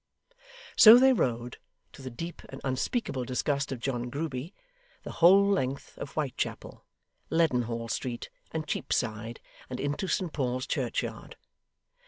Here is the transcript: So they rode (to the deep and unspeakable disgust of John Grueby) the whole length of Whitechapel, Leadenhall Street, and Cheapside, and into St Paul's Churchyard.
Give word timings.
So 0.75 0.97
they 0.97 1.13
rode 1.13 1.59
(to 1.93 2.01
the 2.01 2.09
deep 2.09 2.41
and 2.49 2.59
unspeakable 2.63 3.23
disgust 3.23 3.71
of 3.71 3.79
John 3.79 4.09
Grueby) 4.09 4.51
the 5.03 5.11
whole 5.11 5.47
length 5.47 5.95
of 5.99 6.13
Whitechapel, 6.13 6.83
Leadenhall 7.29 7.87
Street, 7.87 8.31
and 8.51 8.67
Cheapside, 8.67 9.41
and 9.69 9.79
into 9.79 10.07
St 10.07 10.33
Paul's 10.33 10.65
Churchyard. 10.65 11.35